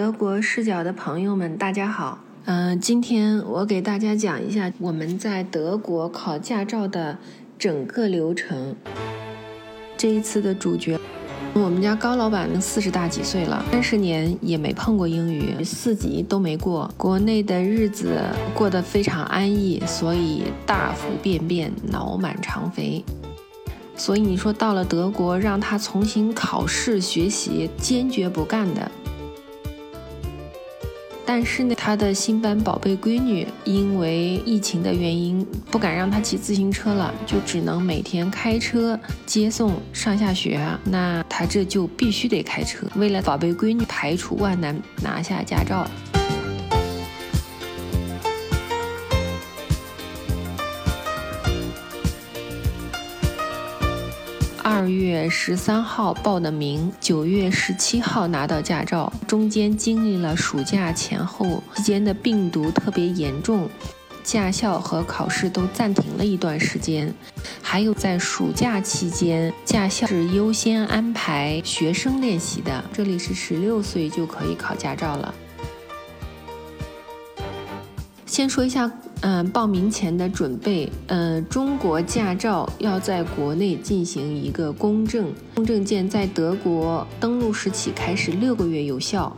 [0.00, 2.18] 德国视角的朋友们，大家好。
[2.46, 7.18] 嗯、今天我给大家讲一下我们在德国考驾照的
[7.58, 8.74] 整个流程。
[9.98, 10.98] 这一次的主角，
[11.52, 16.90] 我们家高老板四十大几岁了，三十年也没碰过英语，四级都没过。
[16.96, 18.22] 国内的日子
[18.54, 23.04] 过得非常安逸，所以大腹便便，脑满肠肥。
[23.94, 28.90] 所以你说到了德国，让他重新考试学习，坚决不干的。
[31.32, 40.60] 但是呢，他的新班宝贝闺女因为疫情的原因，不敢让他骑自行车了，就只能每天开车接送上下学。
[40.82, 45.88] 那他这就必须得开车，为了宝贝闺女排除万难拿下驾照。
[54.62, 63.68] 二月十三号报的名，九月十七号拿到驾照，中间经历了暑假前后期间的病毒特别严重，
[64.22, 67.12] 驾校和考试都暂停了一段时间。
[67.62, 75.34] 还有在暑假期间，驾校是优先安排学生练习的，这里是十六岁就可以考驾照了。
[78.26, 78.90] 先说一下，
[79.22, 80.90] 嗯、报名前的准备。
[81.08, 89.36] 嗯，中国驾照要在国内进行一个公证，公证件在德国登陆时起开始六个月有效。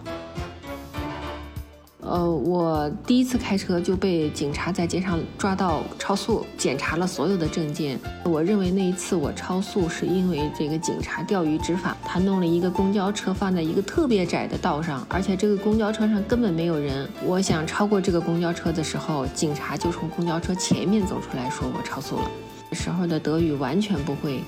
[2.12, 7.98] 呃，我第一次开车就被警察在街上抓到超速，检查了所有的证件。
[8.22, 17.08] 我认为那一次我超速是因为这个警察钓鱼执法，他弄了一个公交车放在一个特别窄的道上，而且这个公交车上根本没有人。
[17.24, 22.30] 我想超过这个公交车的时候，警察就从公交车前面走出来说我超速了。
[22.68, 24.42] 那时候的德语完全不会，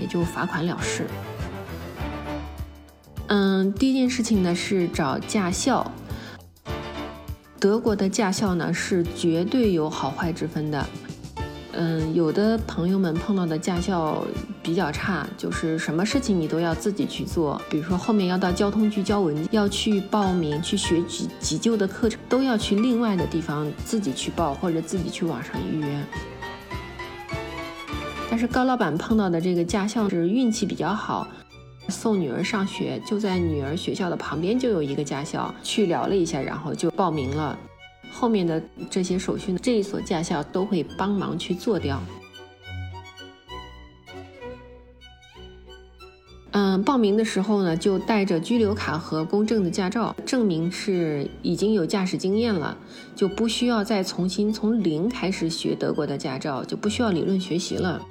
[0.00, 1.06] 也就罚款了事。
[3.26, 5.92] 嗯，第一件事情呢是找驾校。
[7.60, 10.86] 德国的驾校呢是绝对有好坏之分的。
[11.72, 14.24] 嗯，有的朋友们碰到的驾校
[14.62, 26.04] 比较差，就是什么事情你都要自己去做，比如说后面要到交通局交文，要去报名去学急急救的课程，都要去另外的地方自己去报，或者自己去网上预约。
[28.30, 31.28] 但是高老板碰到的这个驾校是运气比较好，
[31.90, 37.58] 送女儿上学，就在女儿学校的旁边就有一个驾校，去聊了一下，然后就报名了。
[38.12, 42.00] 后面的这些手续呢，这一所驾校都会帮忙去做掉。
[46.52, 52.76] 嗯，报名的时候呢，就带着居留卡和公证的驾照，证明是已经有驾驶经验了，
[53.14, 58.04] 就不需要再重新从零开始学德国的驾照，就不需要理论学习了。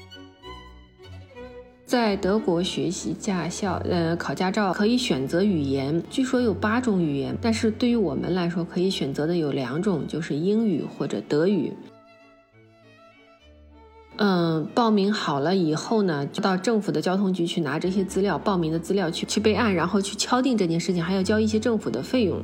[1.89, 11.73] 在德国学习驾校，呃，考驾照可以选择语言，据说有八种语言，但是对于我们来说，可以选择的有两种，就是英语或者德语。
[14.17, 22.39] 嗯，报名好了以后呢，就到政府的交通局去拿这些资料，报名的资料去去备案，然后去敲定这件事情，还要交一些政府的费用。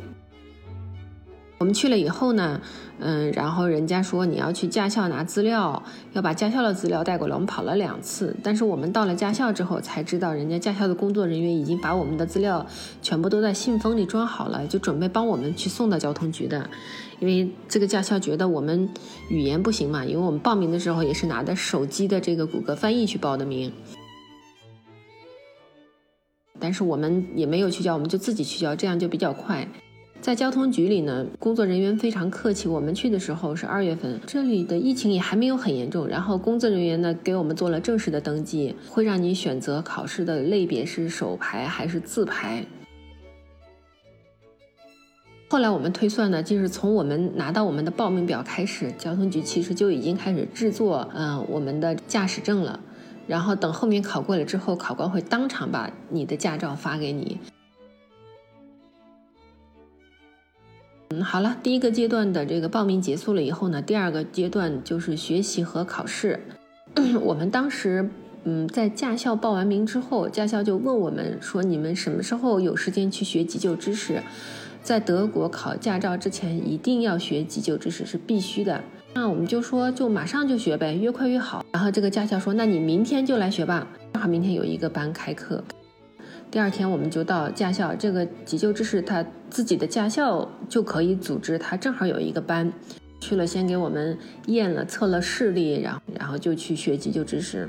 [1.57, 2.59] 我们去了以后呢，
[2.99, 7.33] 嗯，然后人家说你要去驾校拿资料，要把驾校的资料带过来。
[7.33, 12.65] 我们跑了两次，但是我们到了驾校之后才知道，人家驾校的工作人员已经把我们的资料
[13.01, 16.69] 全部都在信封里装好了，就准备帮我们去送到交通局的。
[17.21, 18.89] 因为这个驾校觉得我们
[19.29, 23.71] 语言不行嘛，因为我们报名的时候也是拿的手机的这个谷歌翻译去报的名。
[26.59, 29.65] 但是我们也没有去交，我们就自己去交，这样就比较快。
[30.25, 32.67] 在交通局里呢，工作人员非常客气。
[32.67, 36.07] 我们去的时候是二月份，这里的疫情也还没有很严重。
[36.07, 42.65] 然后工作人员呢给我们做了正式的登记，会让你选择考试的类别是手排还是自排。
[45.47, 52.79] 后来我们推算呢，就是从我们拿到我们的报名表开始，交通局其实就已经开始制作嗯、我们的驾驶证了。
[53.27, 57.37] 然后等后面考过了之后，考官会当场把你的驾照发给你。
[61.23, 66.39] 好了，第一个阶段的这个报名结束了以后呢，第二个阶段就是学习和考试。
[67.21, 68.09] 我们当时，
[68.43, 74.21] 嗯，在驾校报完名之后，驾校就问我们说：“你们什么时候有时间去学急救知识？
[74.81, 78.81] 在德国考驾照之前一定要学急救知识，是必须的。”
[79.13, 81.65] 那我们就说，就马上就学呗，越快越好。
[81.71, 85.63] 然后这个驾校说：“那你明天就来学吧，正好明天有一个班开课。”
[86.51, 92.71] 第二天我们就到驾校，这个急救知识他自己的驾校就可以组织，他正好有一个班，
[93.19, 97.67] 去了先给我们验了测了视力，然后然后就去学急救知识。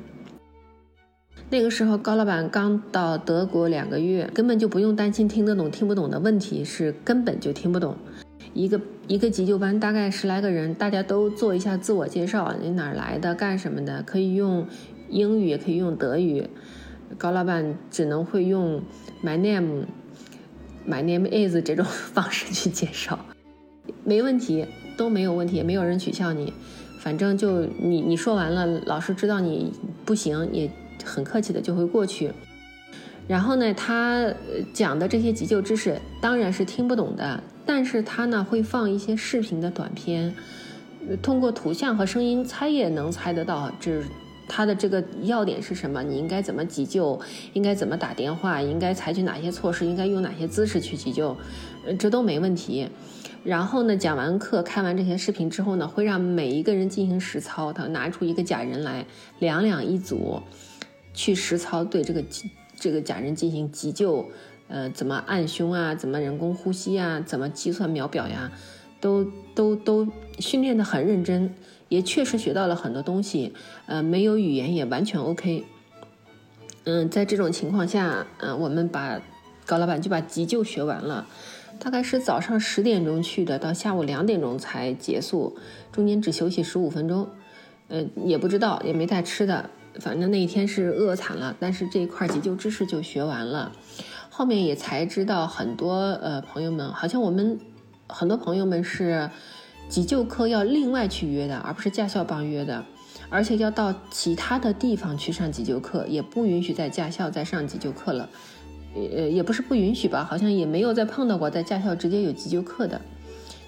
[1.50, 7.96] 那个时候高老板刚到德国两个月，根本就不用担心听得懂听不懂的问题，是根本就听不懂。
[8.52, 14.66] 一个一个急救班大概十来个人，大家都做一下自我介绍，你哪儿来的，干什么的，可以用
[15.08, 16.48] 英语，也可以用德语。
[17.18, 18.82] 高老板只能会用
[19.24, 23.18] my name，my name is 这种 方式去介绍，
[24.04, 24.66] 没问题，
[24.96, 26.52] 都没有问题，没有人取笑你。
[26.98, 29.72] 反正就你你说完了，老师知道你
[30.04, 30.68] 不行，也
[31.04, 32.32] 很客气的就会过去。
[33.28, 34.26] 然后呢，他
[34.72, 40.34] 讲的这些急救知识当然是听不懂的，但是他呢会放一些视频的短片，
[41.22, 44.02] 通过图像和声音猜也能猜得到，这
[44.48, 46.02] 他的这个要点是什么？
[46.02, 47.20] 你应该怎么急救？
[47.52, 48.62] 应该怎么打电话？
[48.62, 49.84] 应该采取哪些措施？
[49.84, 51.36] 应该用哪些姿势去急救？
[51.86, 52.88] 呃，这都没问题。
[53.44, 57.72] 然后呢，讲完课、看完这些视频之后呢，会让每一个人进行实操。
[57.72, 59.06] 他拿出一个假人来，
[59.38, 60.40] 两两一组，
[61.14, 62.24] 去实操对这个
[62.74, 64.28] 这个假人进行急救。
[64.68, 65.94] 呃，怎么按胸啊？
[65.94, 67.20] 怎么人工呼吸啊？
[67.24, 68.50] 怎么计算秒表呀？
[69.00, 70.06] 都都都
[70.38, 71.54] 训练的很认真，
[71.88, 73.52] 也确实学到了很多东西。
[73.86, 75.64] 呃，没有语言也完全 OK。
[76.84, 79.20] 嗯，在这种情况下，嗯，我们把
[79.64, 81.26] 高老板就把急救学完了。
[81.78, 85.56] 大概是早上十点钟去的，到下午两点钟才结束，
[85.92, 87.28] 中间只休息十五分钟。
[87.88, 89.68] 呃，也不知道，也没带吃的，
[90.00, 91.54] 反正那一天是饿惨了。
[91.60, 93.72] 但是这一块急救知识就学完了，
[94.30, 97.58] 后面也才知道很多呃朋友们，好像我们
[98.08, 99.30] 很多朋友们是
[99.88, 102.84] 急救课要另外去约的，而不是驾校帮约的，
[103.28, 108.28] 而且要到其他的地方去上急救课，也不允许在驾校再上急救课了。
[108.94, 112.98] 呃，也不是不允许吧，好像也没有再碰到过在驾校直接有急救课的，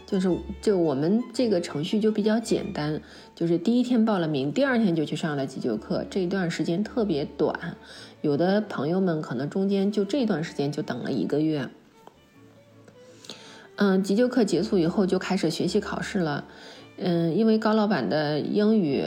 [0.07, 2.99] 就是就我们这个程序就比较简单，
[3.35, 7.77] 就是第一天报了名，第二天就去上了急救课，这一段时间特别短，
[8.23, 11.69] 有的朋友们可能中间就这段时间就等了一个月。
[13.79, 16.45] 嗯，急救课结束以后就开始学习考试了，
[16.99, 19.03] 嗯，因为高老板的英语。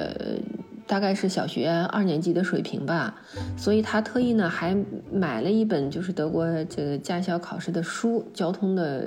[0.87, 3.15] 大概是小学二年级的水平吧，
[3.55, 4.75] 所以他特意呢还
[5.09, 9.01] 买了一本就是德国这个驾校考试的书，交通的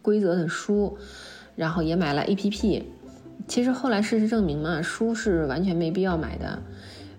[0.00, 0.96] 规则的书，
[1.56, 2.84] 然后也买了 A P P。
[3.48, 6.62] 其实后来事实证明嘛，书是完全没必要买的，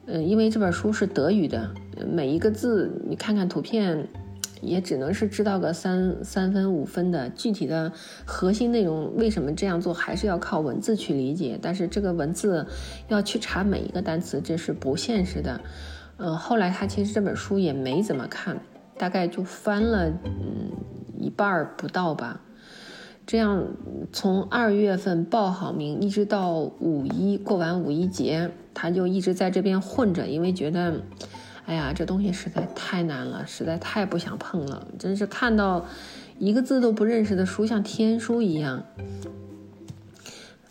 [0.06, 1.70] 嗯，因为这本书是德语的，
[2.10, 4.08] 每一个字你看看图片。
[4.64, 7.92] 也只能是知道个三三分五分的具体的
[8.26, 11.60] 核心内容，为什么这样做还是要靠文字去理解？
[11.62, 12.66] 但是这个文字
[13.10, 15.62] 要去查每一个单词，这是不现实的。
[16.18, 18.60] 嗯，后来他其实这本书也没怎么看，
[18.98, 20.72] 大概就翻了嗯
[21.20, 22.42] 一半儿不到吧。
[23.26, 23.66] 这样
[24.12, 31.02] 从二月份报好名，一直到五一过完五一节，他就一直在这边混着，因为觉得。
[31.66, 34.88] 哎呀，这东西实在太难了，实在太不想碰了。
[35.00, 35.86] 真是看到
[36.38, 38.84] 一个字都不认识的书，像天书一样。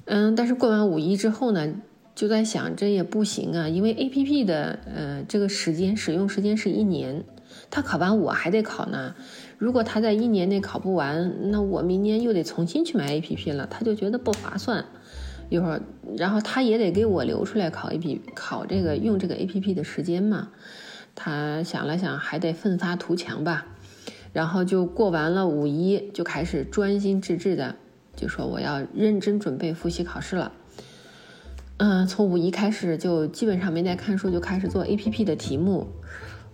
[0.04, 1.74] 嗯，但是过完五一之后呢，
[2.14, 7.24] 就在想这也不行啊，因为 A P P 的呃这个时间使用时间是一年，
[7.70, 9.14] 他考完我还得考呢。
[9.56, 14.84] 如果他在一年内考不完，那我明年又得重新去买 A P P 了，他就觉得不划算。
[15.48, 15.82] 一会儿，
[16.16, 20.48] 然后他也得给我留出来考 A P 考这个用这个 A P P 的时间嘛。
[21.14, 23.66] 他想了想，还得奋发图强吧，
[24.32, 27.76] 然后就过完了五一，就开始专心致志的，
[28.16, 30.52] 就说我要认真准备复习考试了。
[31.78, 35.88] 嗯，从五一开始就基本上没在看书，就开始做 A P P 的题目。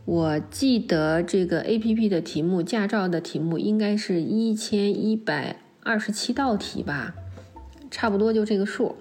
[0.04, 7.14] 我记得这个 A P P 的题目，驾照的题目应该是一千一百二十七道题吧，
[7.90, 8.96] 差不多就这个数。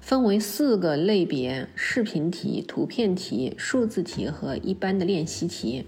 [0.00, 5.84] 分为四个类别：视频题、图片题、数字题和一般的练习题。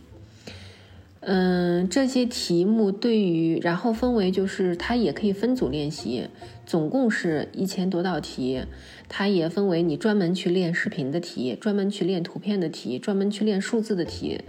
[1.25, 6.28] 嗯，这些题目对于，然后分为就是它也可以分组练习，
[6.66, 8.64] 总共是一千多道题。
[9.09, 14.40] 它也分为你专门去练视频的题，专门去练图片的题，专门去练数字的题。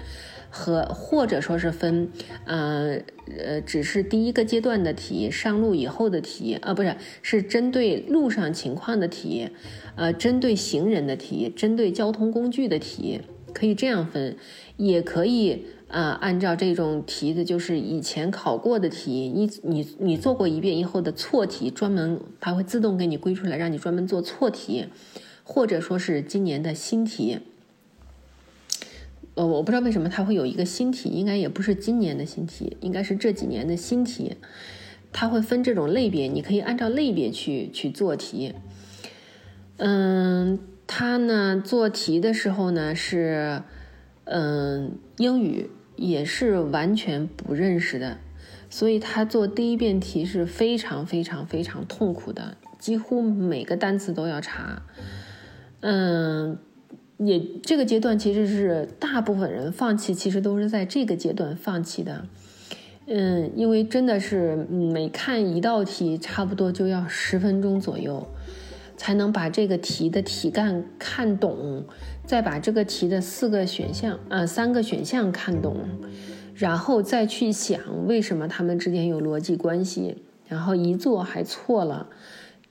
[0.55, 2.11] 和或者说是分，
[2.45, 2.99] 呃
[3.43, 9.49] 呃，只是第一个阶段的题，上路以后的题，啊，不是，是针对路上情况的题，
[9.95, 14.37] 呃，针对行人的题，针对交通工具的题，可以这样分，
[14.77, 24.85] 也可以，呃，按照这种题的，就是以前考过的题，你你你做过一遍以后的错题，专门它会自动给你归出来，让你专门做错题，
[25.43, 27.39] 或者说是今年的新题。
[29.35, 34.37] 呃，我不知道为什么它会有一个新题，应该也不是今年的新题，应该是这几年的新题。
[35.11, 38.53] 它会分这种类别，你可以按照类别去去做题。
[39.77, 43.61] 嗯，它呢做题的时候呢是，
[44.25, 48.17] 嗯，英语也是完全不认识的，
[48.69, 54.83] 所以他做第一遍题是非常非常非常痛苦的，几乎每个单词都要查。
[55.81, 56.57] 嗯，
[57.25, 62.25] 也这个阶段其实是大部分人放弃，其实都是在这个阶段放弃的。
[63.05, 68.25] 嗯，因为真的是每看一道题，差不多就要十分钟左右，
[68.95, 71.83] 才能把这个题的题干看懂，
[72.25, 75.75] 再把这个题的四个选项，呃，三个选项看懂，
[76.55, 82.07] 然后再去想为什么它们之间有逻辑关系，然后一做还错了，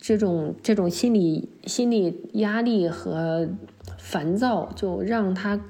[0.02, 3.48] 这种这种心理心理压力和
[3.96, 5.60] 烦躁，就让他。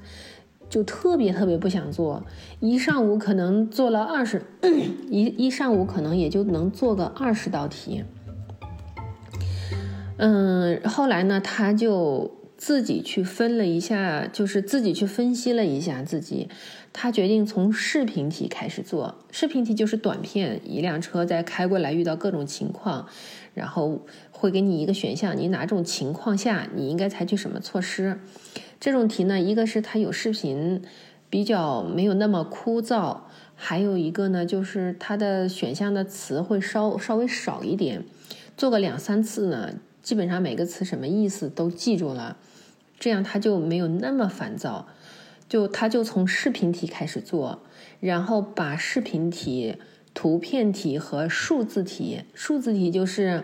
[0.69, 2.23] 就特别特别不想做，
[2.59, 4.41] 一上午可能做了二十，
[5.07, 8.03] 一一上午可能也就能做个二十道题。
[10.17, 16.49] 嗯，后来呢，他就自己去分了一下，就是自己去分析了一下自己，
[16.93, 19.15] 他决定从视频题开始做。
[19.31, 23.07] 视频题就是短片，一辆车在开过来遇到各种情况，
[23.55, 28.19] 然后会给你一个选项，你哪种情况下你应该采取什么措施。
[28.79, 30.83] 这种题呢，一个是它有视频，
[31.29, 33.21] 比较没有那么枯燥；
[33.55, 38.03] 还有一个呢，就是它的选项的词会稍稍微少一点。
[38.55, 39.73] 做个两三次呢，
[40.03, 42.37] 基本上每个词什么意思都记住了，
[42.99, 44.87] 这样他就没有那么烦躁。
[45.53, 47.59] 就他就从视频题开始做，
[47.99, 49.75] 然后把视频题、
[50.15, 53.43] 图片题和数字题，数字题就是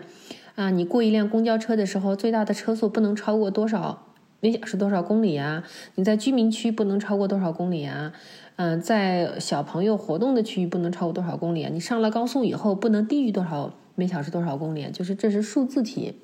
[0.56, 4.08] 啊，你过一辆公交车的时候，最大的车速不能超过多少？
[4.40, 5.62] 每小时多少公里啊？
[5.94, 8.12] 你在居民区不能超过多少公里啊？
[8.56, 11.70] 嗯，在小朋友活动的区域不能超过多少公里啊？
[11.72, 14.90] 你上了高速以后不能低于多少每小时多少公里？
[14.90, 16.14] 就是这是数字题。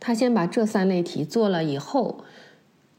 [0.00, 2.24] 他先把这三类题做了以后，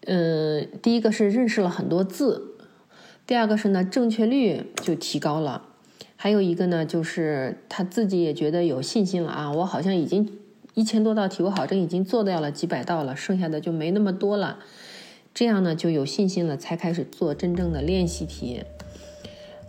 [0.05, 2.55] 嗯，第一个是认识了很多字，
[3.27, 5.63] 第二个是呢正确率就提高了，
[6.15, 10.39] 还有一个呢就是他自己也觉得有信心了啊，我好像已经。
[10.77, 14.59] 一千多道题，我好像已经做掉了几百道了，剩下的就没那么多了。
[15.33, 18.61] 这样呢，就有信心了，才开始做真正的练习题。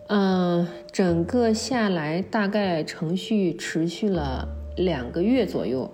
[0.08, 5.92] 嗯，整个下来大概程序持续了两个月左右。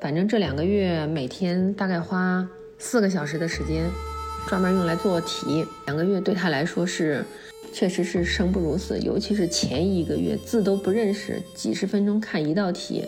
[0.00, 2.48] 反正这两个月每天大概花
[2.82, 3.88] 四个小时的时间，
[4.48, 5.64] 专门用来做题。
[5.86, 7.24] 两个月对他来说是，
[7.72, 13.06] 确实是生不如死，尤其是前一个月字都不认识，几十分钟看一道题。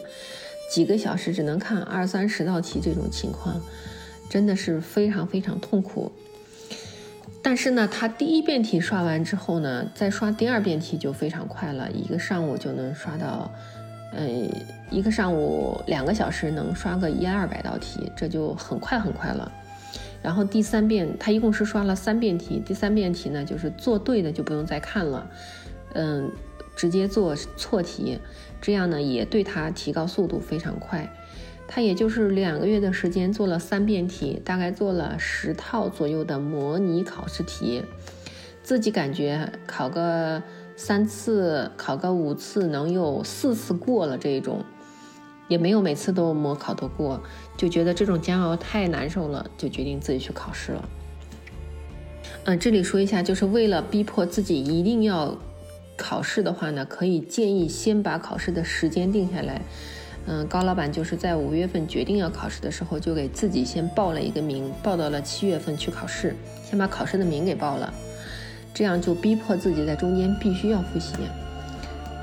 [0.70, 3.60] 几个小时只能看二三十道题，这种情况
[4.30, 6.10] 真的是非常非常痛苦。
[7.42, 13.52] 但是呢，他第一遍题刷完之后呢，再刷第二遍题就非常快了，一个上午就能刷到，
[14.14, 14.26] 呃，
[14.88, 19.52] 一个上午两个小时能刷个一二百道题，这就很快很快了。
[20.24, 25.30] 然后第三遍，他一共是刷了三遍题，第三遍题呢，就是做对的就不用再看了，
[25.92, 26.32] 嗯，
[26.74, 28.18] 直接做错题。
[28.62, 31.14] 这样呢，也对他提高速度非常快。
[31.68, 37.82] 他也就是两个月的时间做了三遍题，大概做了十套左右的模拟考试题。
[38.62, 40.42] 自己感觉考个
[40.74, 44.64] 三次，考个五次，能有四次过了这种，
[45.48, 47.20] 也没有每次都模考都过，
[47.56, 50.88] 就觉得这种煎熬太难受了，就决定自己去考试了。
[52.44, 55.36] 嗯，这里说一下，就是为了逼迫自己一定要。
[55.96, 59.62] 考试的话呢，可以建议先把考试的时间定下来。
[60.26, 66.34] 嗯，高老板就是在五月份决定要考试的时候，就给自己先报了一个名，报到了七月份去考试，
[66.68, 67.94] 先把考试的名给报了，
[68.74, 71.14] 这样就逼迫自己在中间必须要复习。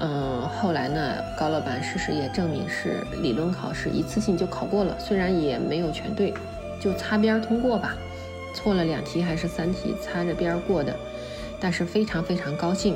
[0.03, 6.34] 嗯，后来呢，高老板事实也证明是理论考试一次性就考过了，虽然也没有全对，
[6.79, 7.96] 就擦边通过吧，
[8.55, 10.96] 错了两题还是三题，擦着边过的，
[11.60, 12.96] 但是非常非常高兴。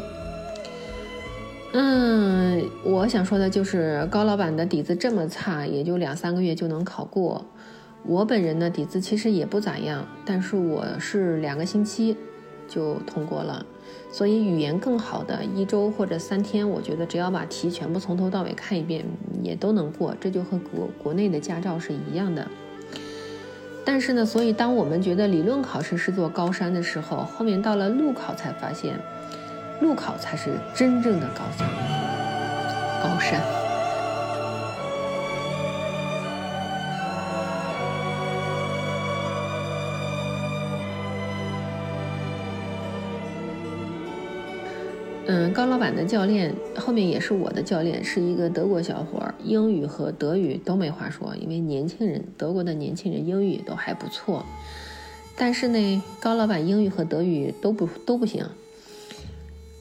[1.74, 7.46] 嗯，我想说的就是高老板的底子这么差，也就两三个月就能考过。
[8.04, 12.18] 我本人呢底子其实也不咋样，但是我是两个星期
[12.68, 13.64] 就通过了。
[14.16, 19.04] 所以语言更好的一周或者三天，我觉得只要把题全部从头到尾看一遍，
[19.44, 20.16] 也都能过。
[20.22, 22.48] 这就和国国内的驾照是一样的。
[23.84, 28.98] 但是呢，所以当我们觉得理论考试是座高山的时候，后面到了路考才发现。
[29.82, 31.68] 路考才是真正的高山，
[33.04, 33.65] 高山。
[45.56, 54.46] 高老板的教练后面也是我的教练，是一个德国小伙儿，英语和德语都没话说，因为年轻人，德国的年轻人英语都还不错。
[55.38, 58.46] 但是呢，高老板英语和德语都不都不行。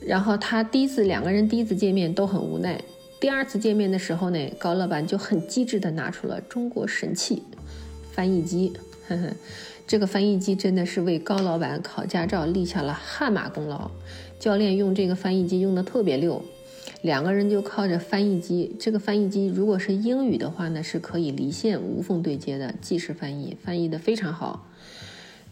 [0.00, 2.80] 然后他第一次两个人第一次见面都很无奈。
[3.18, 7.42] 第二次见面的时候呢，高老板就很机智的拿出了中国神器——
[8.14, 8.72] 翻译机。
[9.08, 9.28] 呵呵，
[9.86, 13.90] 这个翻译机真的是为高老板考驾照立下了汗马功劳。
[14.40, 16.42] 教练用这个翻译机用的特别溜，
[17.02, 18.74] 两个人就靠着翻译机。
[18.78, 24.66] 这个翻译机如果是英语的话呢，是可以离线无缝对接的，即时翻译，翻译的非常好。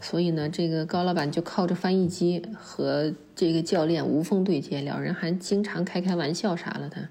[0.01, 7.07] 所以呢，这个高老板就靠着翻译机和这个教练无缝对接，两人还经常开开玩笑啥了的，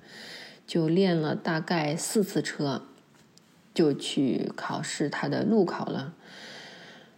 [0.66, 2.82] 就练了大概四次车，
[3.72, 6.14] 就去考试他的路考了。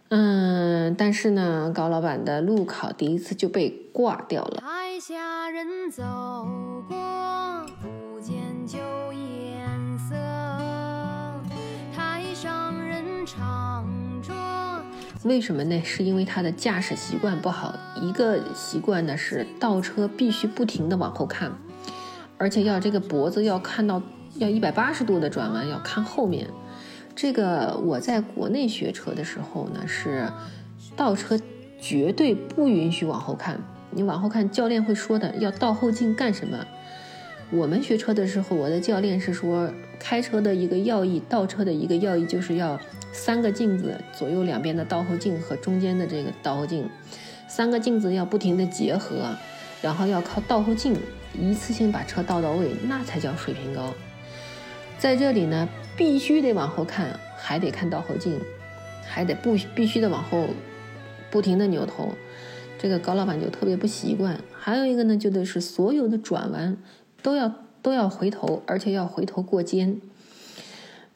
[0.09, 4.61] 嗯，但是呢，高老板的路考第一次就被挂掉了。
[4.61, 6.03] 台下人走
[6.87, 8.35] 过，不见
[8.67, 8.77] 旧
[9.11, 10.15] 颜色，
[11.95, 13.83] 台上人唱
[14.21, 14.31] 着。
[15.23, 15.81] 为什么呢？
[15.83, 17.73] 是因为他的驾驶习惯不好。
[17.99, 21.51] 一个习惯呢是倒车必须不停的往后看，
[22.37, 23.99] 而且要这个脖子要看到
[24.35, 26.47] 要一百八十度的转弯，要看后面。
[27.15, 30.29] 这个我在国内学车的时候呢，是
[30.97, 31.39] 倒车
[31.79, 33.57] 绝对不允许往后看。
[33.91, 36.65] 你往后看，教练会说的，要倒后镜干什么？
[37.51, 42.77] 我们学车的时候，我的教练是说，开车的一个要义，倒车的一个要义就是要
[43.13, 46.89] 三个镜子，左右两边的倒后镜和中间的这个倒后镜，
[47.47, 49.33] 三个镜子要不停的结合，
[49.81, 50.97] 然后要靠倒后镜
[51.39, 53.93] 一次性把车倒到位，那才叫水平高。
[54.97, 55.69] 在这里呢。
[55.97, 58.39] 必须得往后看，还得看倒后镜，
[59.05, 60.47] 还得不必须得往后
[61.31, 62.09] 不停的扭头，
[62.77, 64.37] 这个高老板就特别不习惯。
[64.51, 66.77] 还有一个呢，就得是所有的转弯
[67.21, 70.01] 都要都要回头，而且要回头过肩。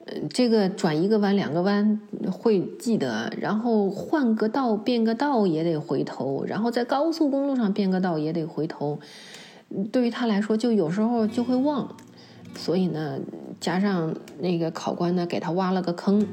[0.06, 2.00] 嗯，这个转一个弯、两个弯
[2.32, 9.00] 会记得，然后换个道、变个道也得回头，然后在高速公路上变个道也得回头。
[9.92, 11.96] 对于他来说，就有时候就会忘。
[12.60, 13.18] 所以呢，
[13.62, 16.28] 加上那个考官呢，给他挖了个坑，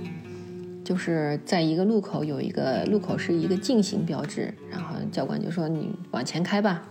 [0.82, 6.82] 就是在一个路口有一个路口是一个禁行标志，然后教官就说你往前开吧。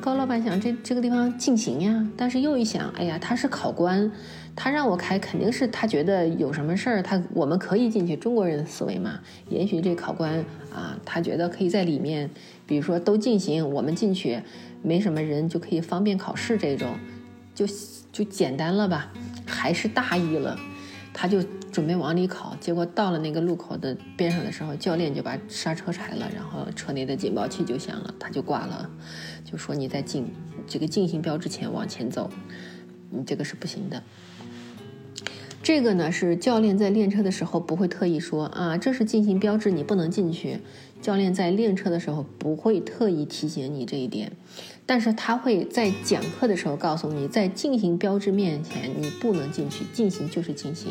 [0.00, 4.10] 高老板想这这个地方禁行呀，但是又一想，哎呀，他是考官，
[4.56, 9.20] 他让我开肯定是他觉得有什么事儿，他我们可以进去，中国人思维嘛。
[9.48, 12.28] 也许这考官啊，他觉得可以在里面，
[12.66, 14.40] 比如说都禁行，我们进去
[14.82, 16.88] 没什么人就可以方便考试这种，
[17.66, 17.74] 就。
[18.12, 19.12] 就简单了吧，
[19.46, 20.58] 还是大意了，
[21.14, 28.90] 他就准备往里考，结果到了那个路口的边上的时候，教练就把刹车踩了，然后车内的警报器就响了，他就挂了，
[29.44, 30.26] 就说你在进
[30.66, 32.28] 这个进行标志前往前走，
[33.10, 34.02] 你这个是不行的。
[35.62, 40.58] 这个呢是教练在练车的时候不会特意说啊，这是进行标志，你不能进去。
[41.00, 44.32] 教练在练车的时候不会特意提醒你这一点，
[44.90, 50.90] 但是他会在讲课的时候告诉你，在进行标志面前你不能进去，进行就是进行，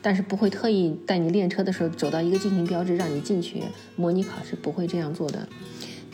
[0.00, 3.64] 但是不会特意带你练车的时候走到一个进行标志让你进去。
[3.96, 5.48] 模拟考试不会这样做的，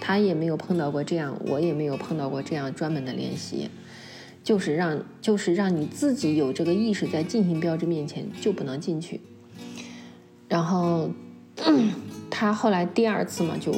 [0.01, 3.69] 他也没有碰到过这样，我也没有碰到过这样专门的练习。
[4.43, 9.21] 就是让，就是让你自己有这个意识，在进行标志面前就不能进去。
[10.49, 11.11] 然后
[12.31, 13.71] 他后来第二次嘛，就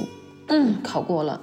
[0.84, 1.40] 考过了。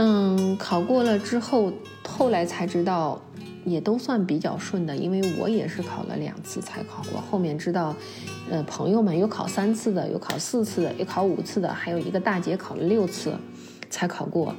[0.00, 1.72] 嗯，考过了之后，
[2.06, 3.20] 后来才知道，
[3.64, 7.20] 也都算比较顺的，因为我也是考了两次才考过。
[7.20, 7.96] 后面知道，
[8.48, 13.34] 呃，朋友们有考三次的，有考四次的，有考五次的，还有一个大姐考了六次
[13.90, 14.54] 才考过。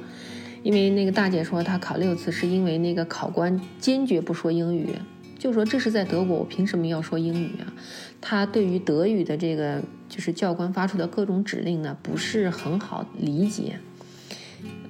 [0.62, 4.94] 因为那个大姐说她考六次是因为那个考官坚决不说英语，
[5.38, 7.72] 就说这是在德国，我凭什么要说英语啊？
[8.20, 13.78] 她对于德语的这个就是教官发出的各种指令呢，不是很好理解。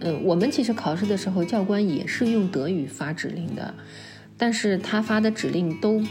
[0.01, 3.75] 嗯，我们其实考试的时候，教官也是用德语发指令的，
[4.37, 6.03] 但是他发的指令都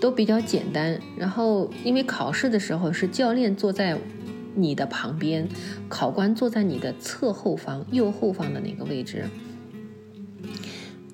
[0.00, 1.00] 都比较简单。
[1.16, 3.98] 然后因为考试的时候是教练坐在。
[4.54, 5.48] 你的旁边，
[5.88, 9.24] 考官坐在你的侧后方、右后方的那个位置。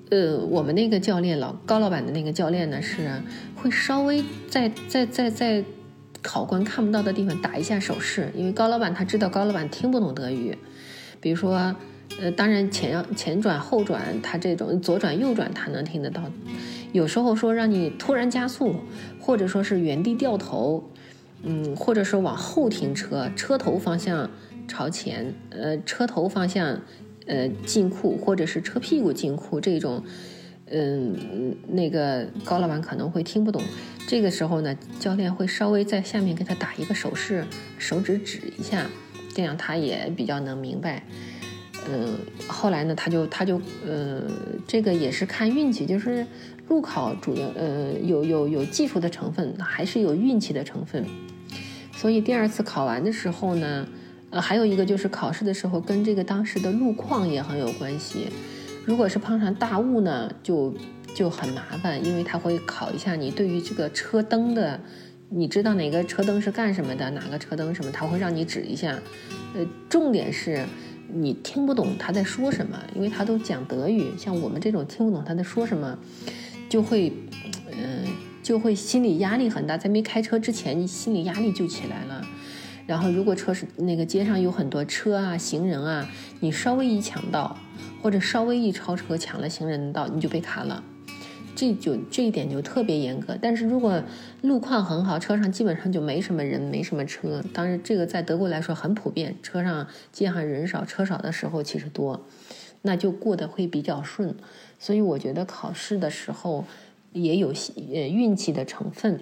[0.09, 3.09] 呃，我们那个教练老高老板的那个教练呢，是
[3.55, 5.63] 会稍微在在在在
[6.21, 10.57] 考官看不到的地方打一下手势，因为高老板他知道高老板听不懂德语。
[11.21, 11.73] 比如说，
[12.19, 16.23] 呃，当然前前转后转，他这种左转右转他能听得到。
[16.91, 18.75] 有时候说让你突然加速，
[19.19, 20.89] 或者说是原地掉头。
[21.41, 24.29] 嗯，或者是往后停车，车头方向
[24.67, 26.81] 朝前，呃，车头方向，
[27.27, 30.03] 呃，进库，或者是车屁股进库这种，
[30.69, 33.61] 嗯，那个高老板可能会听不懂。
[34.05, 37.45] 这个时候呢，教练会稍微在下面给他打一个手势，
[37.77, 38.87] 手指指一下，
[39.33, 41.05] 这样他也比较能明白。
[41.87, 44.21] 嗯，后来呢，他就他就呃，
[44.67, 46.25] 这个也是看运气，就是
[46.67, 51.05] 路考主要呃有有有技术的成分，还是有运气的成分。
[51.93, 53.87] 所以第二次考完的时候呢，
[54.29, 58.27] 呃，还有一个就是考试的时候跟这个当时的路况也很有关系。
[58.85, 60.73] 如果是碰上大雾呢，就
[61.15, 64.79] 就很麻烦，因为他会考一下你对于这个车灯的，
[65.29, 68.99] 你知道哪个车灯是干什么的，哪个车灯什么，他会让你指一下。
[69.55, 70.63] 呃，重点是。
[71.13, 75.97] 你听不懂他在说什么，因为他都讲德语，像我们这种听不懂他在说什么，
[76.69, 77.11] 就会，
[77.71, 78.05] 嗯，
[78.43, 79.77] 就会心理压力很大。
[79.77, 82.25] 在没开车之前，你心理压力就起来了。
[82.85, 87.55] 然后，如果车是那个街上有很多车啊、行人啊，你稍微一抢道，
[88.01, 90.83] 或者稍微一超车抢了行人的道，你就被卡了。
[91.59, 94.01] 这就这一点就特别严格，但是如果
[94.41, 97.43] 路况很好，车上基本上就没什么人，没什么车。
[97.53, 102.25] 当然，这个在德国来说很普遍，车上街上人少，车少的时候其实多，
[102.83, 104.33] 那就过得会比较顺。
[104.79, 106.63] 所以我觉得考试的时候
[107.11, 109.19] 也有呃运气的成分。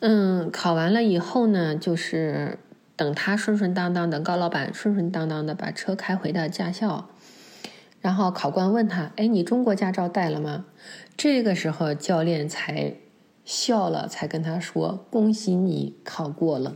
[0.00, 2.58] 嗯，考完了以后呢，就是
[2.96, 7.10] 等他顺顺当当的高老板顺顺当当的把车开回到驾校。
[8.08, 10.64] 然后考官问他：“哎，你中国驾照带了吗？”
[11.14, 12.94] 这个时候教练才
[13.44, 16.74] 笑了，才跟他说：“恭喜你考过了。”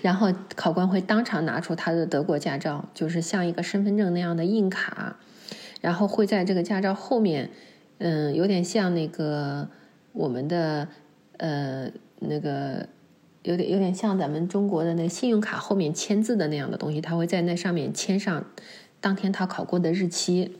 [0.00, 5.18] 然后考官会当场拿出他的德国驾照，就是像一个身份证那样的硬卡，
[5.82, 7.50] 然后会在这个驾照后面，
[7.98, 9.68] 嗯，有点像那个
[10.12, 10.88] 我们的
[11.36, 12.88] 呃那个
[13.42, 18.46] 有点有点像咱们中国的那个信用卡后面签字的那样的东西，他会在那上面签上。
[19.04, 20.56] 当天他考过的日期，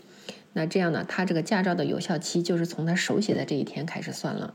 [0.52, 4.52] 那这样呢，他这个驾照的有效期就是从他手写的这一天开始算了。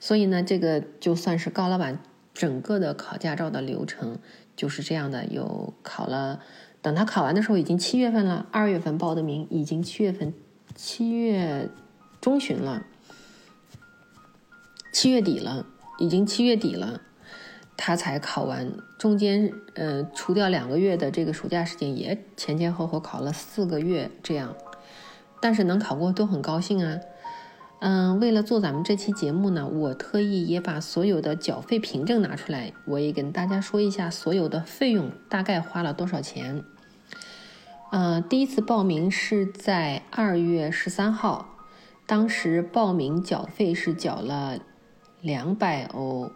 [0.00, 2.00] 所以呢，这个就算是高老板
[2.32, 4.18] 整个的考驾照的流程
[4.56, 5.26] 就是这样的。
[5.26, 6.40] 有考了，
[6.80, 10.32] 等他考完的时候已经七月份了，二月份报的名，已经七月份，
[10.74, 11.68] 七月
[12.22, 12.86] 中旬了，
[14.90, 15.66] 七月底了，
[15.98, 17.02] 已经七月底了。
[17.76, 24.54] 他才考完，中间呃除掉两个月的这个暑假时间，也前前后后考了四个月这样，
[25.40, 26.98] 但是能考过都很高兴啊。
[27.80, 36.64] 嗯，为了做咱们这期节目呢，我特意也把所有的缴费凭证拿出来，我也跟大家说一下所有的费用大概花了多少钱。
[37.92, 41.54] 呃，第一次报名是在二月十三号，
[42.06, 44.58] 当时报名缴费是缴了
[45.20, 46.30] 两百欧。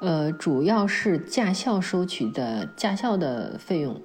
[0.00, 4.00] 呃，主要是驾校收取的驾校的费用。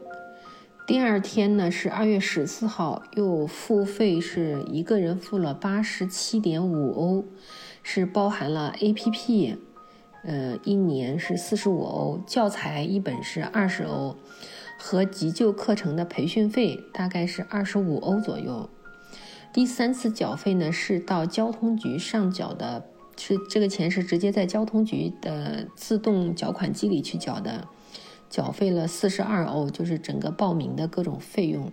[0.85, 7.25] 第二天呢是二月十四号，又付费是一个人付了八十七点五欧，
[7.81, 9.55] 是包含了 APP，
[10.25, 14.17] 呃，一年是四十五欧，教材一本是二十欧，
[14.77, 18.69] 和急救课程的培训费大概是二十五欧左右。
[19.53, 22.89] 第三次缴费呢是到交通局上缴的。
[23.17, 27.67] 是这个钱是直接在交通局的自动缴款机里去缴的，
[28.29, 31.71] 缴费了四十二欧，就是整个报名的各种费用。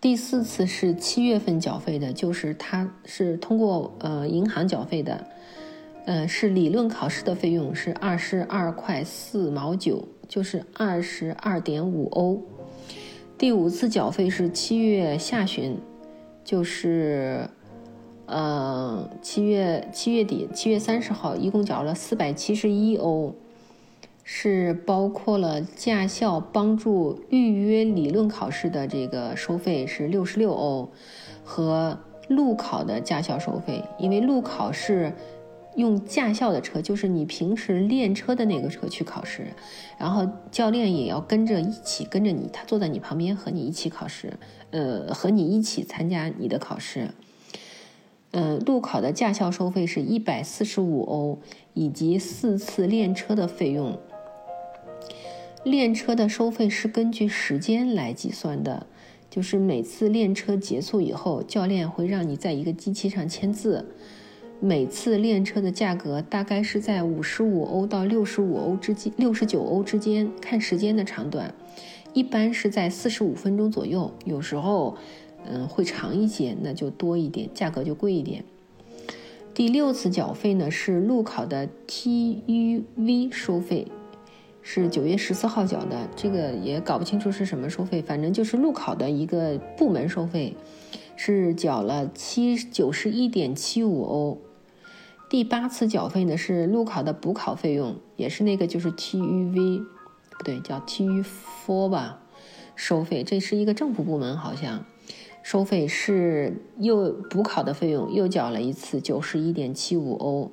[0.00, 5.26] 第四次是七月份缴费的，就是他是通过呃银行缴费的，
[6.06, 12.42] 呃是理论考试的费用是二十二块四毛九，就是二十二点五欧。
[13.38, 15.76] 第五次缴费是七月下旬，
[16.42, 17.48] 就是。
[18.32, 23.34] 呃，七月七月底，七月三十号，一共缴了四百七十一欧，
[24.24, 30.88] 是包括了驾校帮助预约理论考试的这个收费是六十六欧，
[31.44, 33.84] 和路考的驾校收费。
[33.98, 35.12] 因为路考是
[35.76, 39.48] 用驾校的车，就是你平时练车的那个车去考试，
[39.98, 44.32] 然后教练也要跟着一起跟着你，他坐在你旁边和你一起考试，
[44.70, 47.10] 呃，和你一起参加你的考试。
[48.32, 51.38] 嗯，路考的驾校收费是一百四十五欧，
[51.74, 53.98] 以及四次练车的费用。
[55.64, 58.86] 练车的收费是根据时间来计算的，
[59.28, 63.86] 就是每次练车结束以后，教练会让你在一个机器上签字。
[64.60, 71.54] 每次练车的价格大概是在五十五欧到六十五欧之间，六十九欧之间，看时间的长短，
[72.14, 74.96] 一般是在四十五分钟左右，有时候。
[75.46, 78.44] 嗯，会长一些，那就多一点，价格就贵一点。
[79.54, 83.86] 第六次缴费呢是路考的 TUV 收费，
[84.62, 90.56] 是九月十四号缴的，这个也搞不清楚是什么收费，反正就是路考的一个部门收费，
[91.16, 94.38] 是缴了七九十一点七五欧。
[95.28, 99.84] 第八次缴费呢是路考的补考费用，也是那个就是 TUV，
[100.30, 102.20] 不对，叫 TU4 吧，
[102.74, 103.22] 收费。
[103.22, 104.84] 这是一个政府部门，好像
[105.42, 110.50] 收费是又补考的费用又缴了一次九十一点七五欧。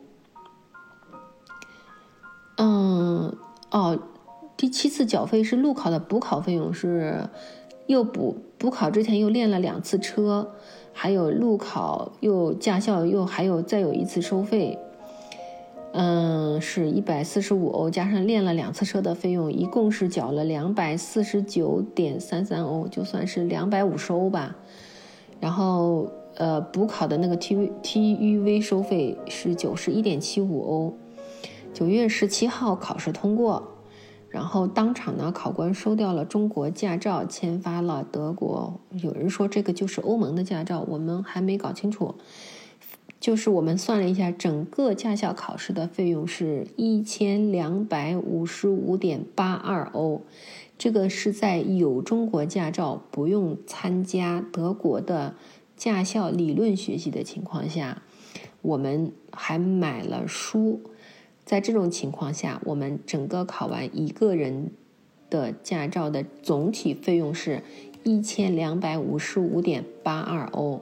[2.57, 3.37] 嗯，
[3.71, 3.99] 哦，
[4.57, 7.29] 第七次缴费是路考的补考费用，是
[7.87, 10.55] 又补补考之前又练了两次车。
[10.91, 14.77] 还有路考又驾校又还有再有一次收费，
[15.91, 24.55] 嗯，是一百四十五欧，加上练了两次车的费用，一共是缴了两百四十九点三三欧，就算是两百五十欧吧。
[25.39, 30.93] 然后呃，补考的那个 T V T U V 收费是九十一点七五欧。
[31.73, 33.75] 九月十七号考试通过。
[34.29, 38.79] 然后当场呢，考官收掉了中国驾照，签发了德国。
[39.01, 42.13] 有人说这个就是欧盟的驾照，我们还没搞清楚。
[43.19, 50.21] 就是我们算了一下，整个驾校考试的费用是一千两百五十五点八二欧。
[50.77, 55.35] 这个是在有中国驾照、不用参加德国的
[55.75, 58.01] 驾校理论学习的情况下，
[58.61, 60.79] 我们还买了书。
[61.43, 64.71] 在这种情况下，我们整个考完一个人
[65.29, 67.63] 的驾照的总体费用是
[68.03, 70.81] 一千两百五十五点八二欧。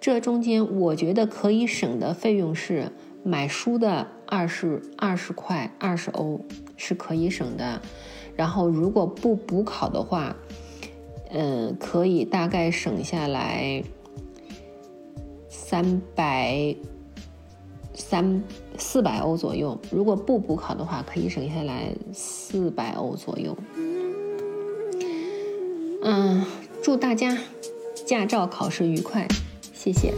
[0.00, 2.90] 这中间我觉得可以省的费用是
[3.22, 6.40] 买书的二十二十块二十欧
[6.76, 7.80] 是可以省的。
[8.34, 10.34] 然后如果不补考的话，
[11.30, 13.82] 嗯，可以大概省下来
[15.48, 16.74] 三百。
[17.92, 18.42] 三
[18.78, 23.54] 四百欧左右，如果不补考的话，可以省下来四百欧左右。
[26.02, 26.42] 嗯，
[26.82, 27.36] 祝大家
[28.06, 29.28] 驾照考试愉快，
[29.82, 30.12] 谢谢。